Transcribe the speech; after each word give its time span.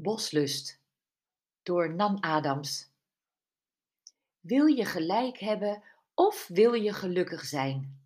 Boslust 0.00 0.80
door 1.62 1.94
Nan 1.94 2.20
Adams. 2.20 2.90
Wil 4.40 4.66
je 4.66 4.84
gelijk 4.84 5.38
hebben 5.38 5.82
of 6.14 6.46
wil 6.46 6.72
je 6.72 6.92
gelukkig 6.92 7.44
zijn? 7.44 8.02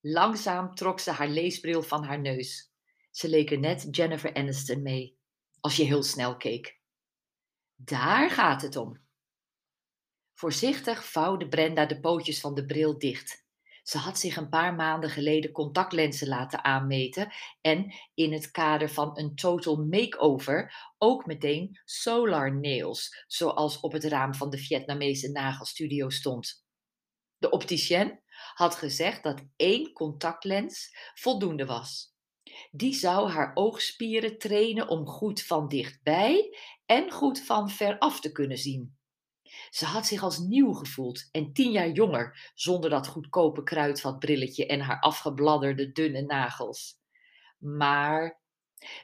Langzaam 0.00 0.74
trok 0.74 1.00
ze 1.00 1.10
haar 1.10 1.28
leesbril 1.28 1.82
van 1.82 2.04
haar 2.04 2.20
neus. 2.20 2.72
Ze 3.10 3.28
leek 3.28 3.58
net 3.58 3.88
Jennifer 3.90 4.34
Aniston 4.34 4.82
mee, 4.82 5.18
als 5.60 5.76
je 5.76 5.84
heel 5.84 6.02
snel 6.02 6.36
keek. 6.36 6.80
Daar 7.74 8.30
gaat 8.30 8.62
het 8.62 8.76
om. 8.76 9.00
Voorzichtig 10.32 11.04
vouwde 11.04 11.48
Brenda 11.48 11.86
de 11.86 12.00
pootjes 12.00 12.40
van 12.40 12.54
de 12.54 12.66
bril 12.66 12.98
dicht. 12.98 13.45
Ze 13.86 13.98
had 13.98 14.18
zich 14.18 14.36
een 14.36 14.48
paar 14.48 14.74
maanden 14.74 15.10
geleden 15.10 15.52
contactlenzen 15.52 16.28
laten 16.28 16.64
aanmeten 16.64 17.32
en 17.60 17.94
in 18.14 18.32
het 18.32 18.50
kader 18.50 18.90
van 18.90 19.18
een 19.18 19.34
total 19.34 19.76
makeover 19.76 20.74
ook 20.98 21.26
meteen 21.26 21.80
solar 21.84 22.56
nails, 22.56 23.24
zoals 23.26 23.80
op 23.80 23.92
het 23.92 24.04
raam 24.04 24.34
van 24.34 24.50
de 24.50 24.58
Vietnamese 24.58 25.30
nagelstudio 25.30 26.08
stond. 26.08 26.64
De 27.38 27.50
opticien 27.50 28.20
had 28.54 28.74
gezegd 28.74 29.22
dat 29.22 29.42
één 29.56 29.92
contactlens 29.92 30.96
voldoende 31.14 31.66
was. 31.66 32.14
Die 32.70 32.94
zou 32.94 33.30
haar 33.30 33.50
oogspieren 33.54 34.38
trainen 34.38 34.88
om 34.88 35.06
goed 35.06 35.42
van 35.42 35.68
dichtbij 35.68 36.56
en 36.86 37.10
goed 37.10 37.40
van 37.40 37.70
veraf 37.70 38.20
te 38.20 38.32
kunnen 38.32 38.58
zien. 38.58 38.95
Ze 39.70 39.84
had 39.84 40.06
zich 40.06 40.22
als 40.22 40.38
nieuw 40.38 40.72
gevoeld 40.72 41.28
en 41.32 41.52
tien 41.52 41.70
jaar 41.70 41.90
jonger, 41.90 42.52
zonder 42.54 42.90
dat 42.90 43.06
goedkope 43.06 43.62
kruidvatbrilletje 43.62 44.66
en 44.66 44.80
haar 44.80 45.00
afgebladderde 45.00 45.92
dunne 45.92 46.22
nagels. 46.22 46.98
Maar 47.58 48.40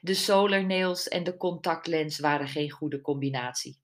de 0.00 0.14
solar 0.14 0.66
nails 0.66 1.08
en 1.08 1.24
de 1.24 1.36
contactlens 1.36 2.18
waren 2.18 2.48
geen 2.48 2.70
goede 2.70 3.00
combinatie. 3.00 3.80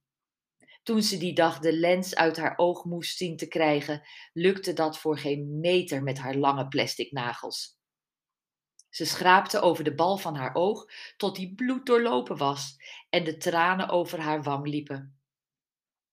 Toen 0.82 1.02
ze 1.02 1.18
die 1.18 1.34
dag 1.34 1.58
de 1.58 1.72
lens 1.72 2.14
uit 2.14 2.36
haar 2.36 2.54
oog 2.56 2.84
moest 2.84 3.16
zien 3.16 3.36
te 3.36 3.48
krijgen, 3.48 4.02
lukte 4.32 4.72
dat 4.72 4.98
voor 4.98 5.18
geen 5.18 5.60
meter 5.60 6.02
met 6.02 6.18
haar 6.18 6.34
lange 6.34 6.68
plastic 6.68 7.12
nagels. 7.12 7.78
Ze 8.90 9.04
schraapte 9.04 9.60
over 9.60 9.84
de 9.84 9.94
bal 9.94 10.16
van 10.16 10.34
haar 10.34 10.54
oog 10.54 10.84
tot 11.16 11.36
die 11.36 11.54
bloed 11.54 11.86
doorlopen 11.86 12.36
was 12.36 12.76
en 13.10 13.24
de 13.24 13.36
tranen 13.36 13.88
over 13.88 14.20
haar 14.20 14.42
wang 14.42 14.66
liepen. 14.66 15.17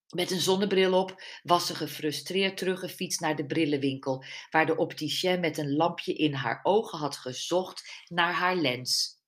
Met 0.09 0.31
een 0.31 0.39
zonnebril 0.39 0.99
op 0.99 1.23
was 1.43 1.67
ze 1.67 1.75
gefrustreerd 1.75 2.57
teruggefietst 2.57 3.19
naar 3.19 3.35
de 3.35 3.45
brillenwinkel, 3.45 4.23
waar 4.49 4.65
de 4.65 4.77
opticien 4.77 5.39
met 5.39 5.57
een 5.57 5.75
lampje 5.75 6.13
in 6.13 6.33
haar 6.33 6.59
ogen 6.63 6.97
had 6.97 7.17
gezocht 7.17 8.05
naar 8.07 8.33
haar 8.33 8.55
lens. 8.55 9.21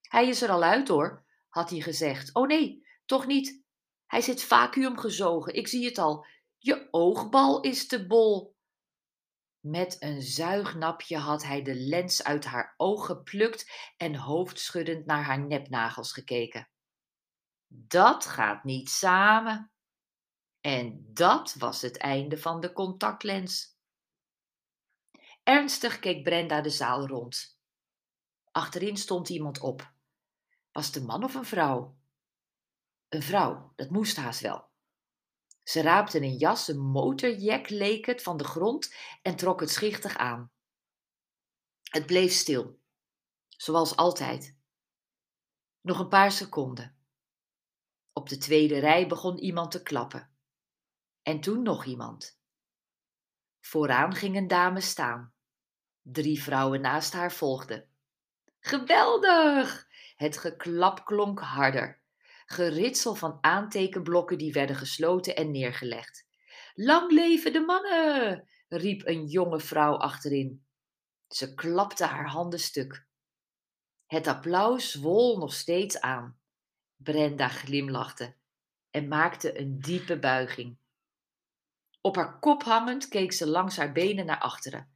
Hij 0.00 0.28
is 0.28 0.42
er 0.42 0.50
al 0.50 0.62
uit 0.62 0.88
hoor, 0.88 1.24
had 1.48 1.70
hij 1.70 1.80
gezegd. 1.80 2.34
Oh 2.34 2.46
nee, 2.46 2.86
toch 3.04 3.26
niet. 3.26 3.62
Hij 4.06 4.20
zit 4.20 4.42
vacuüm 4.42 4.98
gezogen, 4.98 5.54
ik 5.54 5.68
zie 5.68 5.84
het 5.84 5.98
al. 5.98 6.26
Je 6.58 6.88
oogbal 6.90 7.60
is 7.60 7.86
te 7.86 8.06
bol. 8.06 8.56
Met 9.60 9.96
een 9.98 10.22
zuignapje 10.22 11.16
had 11.16 11.42
hij 11.42 11.62
de 11.62 11.74
lens 11.74 12.24
uit 12.24 12.44
haar 12.44 12.74
oog 12.76 13.06
geplukt 13.06 13.92
en 13.96 14.14
hoofdschuddend 14.14 15.06
naar 15.06 15.24
haar 15.24 15.46
nepnagels 15.46 16.12
gekeken. 16.12 16.68
Dat 17.66 18.26
gaat 18.26 18.64
niet 18.64 18.88
samen. 18.88 19.70
En 20.60 21.10
dat 21.12 21.54
was 21.54 21.82
het 21.82 21.96
einde 21.96 22.38
van 22.38 22.60
de 22.60 22.72
contactlens. 22.72 23.78
Ernstig 25.42 25.98
keek 25.98 26.22
Brenda 26.22 26.60
de 26.60 26.70
zaal 26.70 27.06
rond. 27.06 27.58
Achterin 28.50 28.96
stond 28.96 29.28
iemand 29.28 29.60
op. 29.60 29.92
Was 30.72 30.86
het 30.86 30.96
een 30.96 31.04
man 31.04 31.24
of 31.24 31.34
een 31.34 31.44
vrouw? 31.44 31.98
Een 33.08 33.22
vrouw, 33.22 33.72
dat 33.76 33.90
moest 33.90 34.16
haast 34.16 34.40
wel. 34.40 34.68
Ze 35.62 35.80
raapte 35.80 36.20
een 36.20 36.36
jas, 36.36 36.68
een 36.68 36.78
motorjack 36.78 37.68
leek 37.68 38.06
het, 38.06 38.22
van 38.22 38.36
de 38.36 38.44
grond 38.44 38.94
en 39.22 39.36
trok 39.36 39.60
het 39.60 39.70
schichtig 39.70 40.16
aan. 40.16 40.52
Het 41.82 42.06
bleef 42.06 42.32
stil, 42.32 42.80
zoals 43.48 43.96
altijd. 43.96 44.58
Nog 45.80 45.98
een 45.98 46.08
paar 46.08 46.32
seconden. 46.32 46.98
Op 48.12 48.28
de 48.28 48.36
tweede 48.36 48.78
rij 48.78 49.08
begon 49.08 49.38
iemand 49.38 49.70
te 49.70 49.82
klappen. 49.82 50.34
En 51.30 51.40
toen 51.40 51.62
nog 51.62 51.84
iemand. 51.84 52.40
Vooraan 53.60 54.14
ging 54.14 54.36
een 54.36 54.48
dame 54.48 54.80
staan. 54.80 55.32
Drie 56.02 56.42
vrouwen 56.42 56.80
naast 56.80 57.12
haar 57.12 57.32
volgden. 57.32 57.88
Geweldig! 58.60 59.88
Het 60.16 60.36
geklap 60.38 61.04
klonk 61.04 61.40
harder. 61.40 62.00
Geritsel 62.46 63.14
van 63.14 63.38
aantekenblokken 63.40 64.38
die 64.38 64.52
werden 64.52 64.76
gesloten 64.76 65.36
en 65.36 65.50
neergelegd. 65.50 66.26
Lang 66.74 67.10
leven 67.10 67.52
de 67.52 67.60
mannen! 67.60 68.48
riep 68.68 69.06
een 69.06 69.26
jonge 69.26 69.60
vrouw 69.60 69.96
achterin. 69.96 70.66
Ze 71.28 71.54
klapte 71.54 72.04
haar 72.04 72.28
handen 72.28 72.60
stuk. 72.60 73.06
Het 74.06 74.26
applaus 74.26 74.90
zwol 74.90 75.38
nog 75.38 75.54
steeds 75.54 76.00
aan. 76.00 76.40
Brenda 76.96 77.48
glimlachte 77.48 78.34
en 78.90 79.08
maakte 79.08 79.58
een 79.60 79.80
diepe 79.80 80.18
buiging. 80.18 80.79
Op 82.00 82.16
haar 82.16 82.38
kop 82.38 82.62
hangend 82.62 83.08
keek 83.08 83.32
ze 83.32 83.46
langs 83.46 83.76
haar 83.76 83.92
benen 83.92 84.26
naar 84.26 84.40
achteren. 84.40 84.92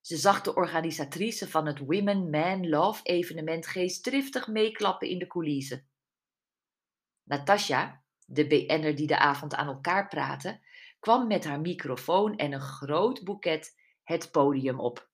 Ze 0.00 0.16
zag 0.16 0.40
de 0.40 0.54
organisatrice 0.54 1.48
van 1.48 1.66
het 1.66 1.78
Women 1.78 2.30
Man 2.30 2.68
Love 2.68 3.02
evenement 3.02 3.66
geestdriftig 3.66 4.48
meeklappen 4.48 5.08
in 5.08 5.18
de 5.18 5.26
coulissen. 5.26 5.88
Natasja, 7.22 8.02
de 8.26 8.46
BN'er 8.46 8.96
die 8.96 9.06
de 9.06 9.18
avond 9.18 9.54
aan 9.54 9.66
elkaar 9.66 10.08
praatte, 10.08 10.60
kwam 11.00 11.26
met 11.26 11.44
haar 11.44 11.60
microfoon 11.60 12.36
en 12.36 12.52
een 12.52 12.60
groot 12.60 13.24
boeket 13.24 13.76
het 14.02 14.30
podium 14.30 14.80
op. 14.80 15.10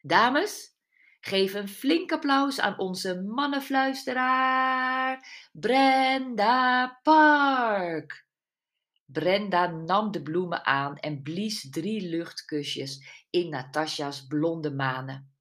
Dames, 0.00 0.78
geef 1.20 1.54
een 1.54 1.68
flink 1.68 2.12
applaus 2.12 2.60
aan 2.60 2.78
onze 2.78 3.22
mannenfluisteraar 3.22 5.48
Brenda 5.52 6.98
Park. 7.02 8.26
Brenda 9.06 9.66
nam 9.66 10.10
de 10.10 10.22
bloemen 10.22 10.64
aan 10.64 10.96
en 10.96 11.22
blies 11.22 11.70
drie 11.70 12.08
luchtkusjes 12.08 13.24
in 13.30 13.48
Natasja's 13.48 14.26
blonde 14.26 14.70
manen. 14.70 15.34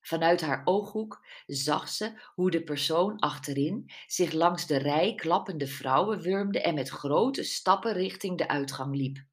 Vanuit 0.00 0.40
haar 0.40 0.62
ooghoek 0.64 1.26
zag 1.46 1.88
ze 1.88 2.20
hoe 2.34 2.50
de 2.50 2.62
persoon 2.62 3.18
achterin 3.18 3.90
zich 4.06 4.32
langs 4.32 4.66
de 4.66 4.76
rij 4.76 5.14
klappende 5.14 5.66
vrouwen 5.66 6.20
wurmde 6.20 6.60
en 6.60 6.74
met 6.74 6.88
grote 6.88 7.42
stappen 7.42 7.92
richting 7.92 8.38
de 8.38 8.48
uitgang 8.48 8.94
liep. 8.94 9.24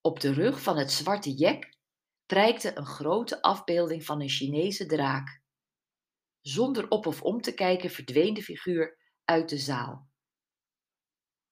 Op 0.00 0.20
de 0.20 0.32
rug 0.32 0.62
van 0.62 0.76
het 0.76 0.92
zwarte 0.92 1.32
jek 1.32 1.78
prijkte 2.26 2.78
een 2.78 2.86
grote 2.86 3.42
afbeelding 3.42 4.04
van 4.04 4.20
een 4.20 4.28
Chinese 4.28 4.86
draak. 4.86 5.42
Zonder 6.40 6.88
op 6.88 7.06
of 7.06 7.22
om 7.22 7.40
te 7.40 7.54
kijken 7.54 7.90
verdween 7.90 8.34
de 8.34 8.42
figuur 8.42 8.98
uit 9.24 9.48
de 9.48 9.58
zaal. 9.58 10.08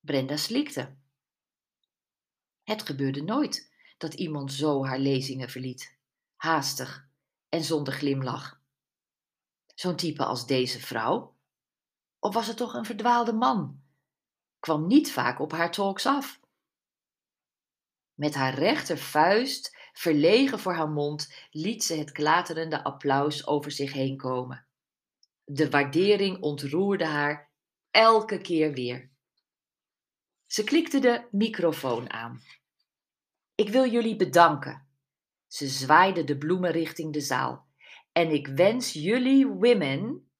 Brenda 0.04 0.36
slikte. 0.36 0.96
Het 2.62 2.82
gebeurde 2.82 3.22
nooit 3.22 3.72
dat 3.98 4.14
iemand 4.14 4.52
zo 4.52 4.84
haar 4.84 4.98
lezingen 4.98 5.48
verliet, 5.48 5.98
haastig 6.36 7.08
en 7.48 7.64
zonder 7.64 7.92
glimlach. 7.92 8.60
Zo'n 9.74 9.96
type 9.96 10.24
als 10.24 10.46
deze 10.46 10.80
vrouw? 10.80 11.36
Of 12.18 12.34
was 12.34 12.46
het 12.46 12.56
toch 12.56 12.74
een 12.74 12.84
verdwaalde 12.84 13.32
man? 13.32 13.82
Kwam 14.58 14.86
niet 14.86 15.12
vaak 15.12 15.38
op 15.40 15.52
haar 15.52 15.72
talks 15.72 16.06
af. 16.06 16.40
Met 18.14 18.34
haar 18.34 18.54
rechtervuist, 18.54 19.76
verlegen 19.92 20.58
voor 20.58 20.74
haar 20.74 20.90
mond, 20.90 21.34
liet 21.50 21.84
ze 21.84 21.94
het 21.94 22.12
klaterende 22.12 22.84
applaus 22.84 23.46
over 23.46 23.70
zich 23.70 23.92
heen 23.92 24.16
komen. 24.16 24.66
De 25.44 25.70
waardering 25.70 26.40
ontroerde 26.40 27.06
haar 27.06 27.50
elke 27.90 28.40
keer 28.40 28.72
weer. 28.72 29.11
Ze 30.52 30.64
klikte 30.64 30.98
de 30.98 31.28
microfoon 31.30 32.10
aan. 32.10 32.40
Ik 33.54 33.68
wil 33.68 33.90
jullie 33.90 34.16
bedanken. 34.16 34.88
Ze 35.46 35.66
zwaaide 35.66 36.24
de 36.24 36.38
bloemen 36.38 36.70
richting 36.70 37.12
de 37.12 37.20
zaal. 37.20 37.66
En 38.12 38.30
ik 38.30 38.46
wens 38.46 38.92
jullie 38.92 39.46
women, 39.46 40.30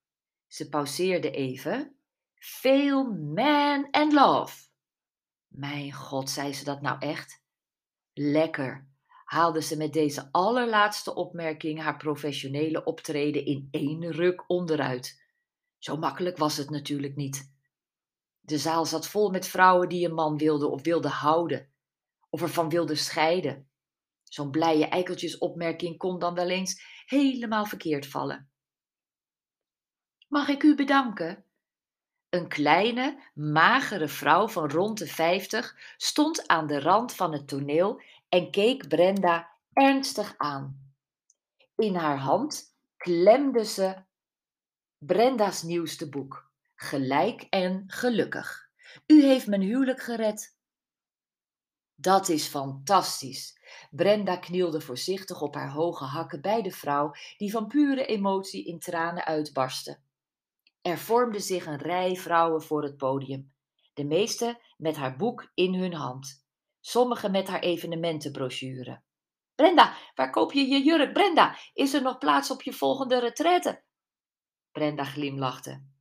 ze 0.47 0.69
pauzeerde 0.69 1.31
even, 1.31 1.97
veel 2.35 3.13
man 3.13 3.89
and 3.91 4.13
love. 4.13 4.69
Mijn 5.49 5.93
god, 5.93 6.31
zei 6.31 6.55
ze 6.55 6.65
dat 6.65 6.81
nou 6.81 6.99
echt? 6.99 7.43
Lekker, 8.13 8.89
haalde 9.25 9.63
ze 9.63 9.77
met 9.77 9.93
deze 9.93 10.29
allerlaatste 10.33 11.15
opmerking 11.15 11.81
haar 11.81 11.97
professionele 11.97 12.85
optreden 12.85 13.45
in 13.45 13.69
één 13.71 14.11
ruk 14.11 14.45
onderuit. 14.47 15.25
Zo 15.79 15.97
makkelijk 15.97 16.37
was 16.37 16.57
het 16.57 16.71
natuurlijk 16.71 17.17
niet. 17.17 17.53
De 18.45 18.59
zaal 18.59 18.87
zat 18.87 19.07
vol 19.07 19.31
met 19.31 19.47
vrouwen 19.47 19.89
die 19.89 20.07
een 20.07 20.15
man 20.15 20.37
wilden 20.37 20.71
of 20.71 20.83
wilden 20.83 21.11
houden, 21.11 21.73
of 22.31 22.43
ervan 22.43 22.69
wilden 22.69 22.97
scheiden. 22.97 23.71
Zo'n 24.23 24.51
blije 24.51 24.87
eikeltjesopmerking 24.87 25.99
kon 25.99 26.19
dan 26.19 26.35
wel 26.35 26.49
eens 26.49 26.83
helemaal 27.07 27.65
verkeerd 27.65 28.07
vallen. 28.07 28.51
Mag 30.29 30.49
ik 30.49 30.63
u 30.63 30.75
bedanken? 30.75 31.45
Een 32.29 32.49
kleine, 32.49 33.31
magere 33.35 34.09
vrouw 34.09 34.49
van 34.49 34.71
rond 34.71 34.99
de 34.99 35.07
vijftig 35.07 35.77
stond 35.97 36.49
aan 36.49 36.67
de 36.67 36.81
rand 36.81 37.15
van 37.15 37.33
het 37.33 37.49
toneel 37.49 38.03
en 38.29 38.51
keek 38.51 38.89
Brenda 38.89 39.51
ernstig 39.73 40.35
aan. 40.37 40.95
In 41.77 41.95
haar 41.95 42.19
hand 42.19 42.77
klemde 42.97 43.65
ze 43.65 44.03
Brenda's 44.99 45.63
nieuwste 45.63 46.09
boek, 46.09 46.52
Gelijk 46.83 47.43
en 47.43 47.85
Gelukkig. 47.87 48.71
U 49.07 49.25
heeft 49.25 49.47
mijn 49.47 49.61
huwelijk 49.61 50.03
gered. 50.03 50.57
Dat 51.95 52.29
is 52.29 52.47
fantastisch. 52.47 53.61
Brenda 53.91 54.37
knielde 54.37 54.81
voorzichtig 54.81 55.43
op 55.43 55.55
haar 55.55 55.71
hoge 55.71 56.05
hakken 56.05 56.41
bij 56.41 56.63
de 56.63 56.71
vrouw, 56.71 57.13
die 57.37 57.51
van 57.51 57.67
pure 57.67 58.07
emotie 58.07 58.65
in 58.65 58.79
tranen 58.79 59.25
uitbarstte. 59.25 60.01
Er 60.81 60.99
vormde 60.99 61.41
zich 61.41 61.67
een 61.67 61.79
rij 61.79 62.17
vrouwen 62.17 62.63
voor 62.63 62.83
het 62.83 62.97
podium, 62.97 63.53
de 63.95 64.05
meeste 64.05 64.61
met 64.77 64.97
haar 64.97 65.17
boek 65.17 65.51
in 65.55 65.75
hun 65.75 65.95
hand, 65.95 66.47
sommige 66.81 67.31
met 67.31 67.49
haar 67.49 67.61
evenementenbrochure. 67.61 69.03
Brenda, 69.55 69.97
waar 70.15 70.31
koop 70.31 70.53
je 70.53 70.67
je 70.67 70.83
jurk? 70.83 71.13
Brenda, 71.13 71.57
is 71.73 71.95
er 71.95 72.03
nog 72.03 72.19
plaats 72.19 72.51
op 72.51 72.63
je 72.63 72.73
volgende 72.73 73.19
retraite? 73.19 73.83
Brenda 74.73 75.05
glimlachte. 75.05 75.92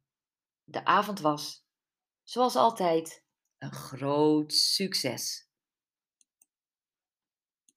De 0.71 0.85
avond 0.85 1.19
was, 1.19 1.65
zoals 2.23 2.55
altijd, 2.55 3.25
een 3.57 3.71
groot 3.71 4.53
succes. 4.53 5.50